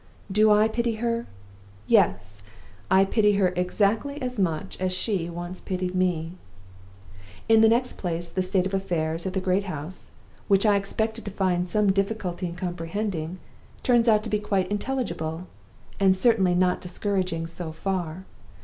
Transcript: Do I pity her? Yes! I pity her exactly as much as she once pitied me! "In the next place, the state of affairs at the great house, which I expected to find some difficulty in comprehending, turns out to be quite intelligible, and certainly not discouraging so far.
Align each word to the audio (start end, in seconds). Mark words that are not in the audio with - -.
Do 0.31 0.49
I 0.51 0.67
pity 0.67 0.95
her? 0.95 1.27
Yes! 1.85 2.41
I 2.89 3.05
pity 3.05 3.33
her 3.33 3.53
exactly 3.55 4.19
as 4.19 4.39
much 4.39 4.75
as 4.79 4.91
she 4.91 5.29
once 5.29 5.61
pitied 5.61 5.93
me! 5.93 6.31
"In 7.47 7.61
the 7.61 7.69
next 7.69 7.99
place, 7.99 8.27
the 8.27 8.41
state 8.41 8.65
of 8.65 8.73
affairs 8.73 9.27
at 9.27 9.33
the 9.33 9.39
great 9.39 9.65
house, 9.65 10.09
which 10.47 10.65
I 10.65 10.75
expected 10.75 11.23
to 11.25 11.29
find 11.29 11.69
some 11.69 11.91
difficulty 11.91 12.47
in 12.47 12.55
comprehending, 12.55 13.37
turns 13.83 14.09
out 14.09 14.23
to 14.23 14.29
be 14.31 14.39
quite 14.39 14.71
intelligible, 14.71 15.45
and 15.99 16.17
certainly 16.17 16.55
not 16.55 16.81
discouraging 16.81 17.45
so 17.45 17.71
far. 17.71 18.25